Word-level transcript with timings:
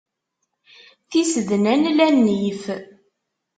Tisednan 1.09 1.83
la 1.97 2.07
nnif. 2.15 2.63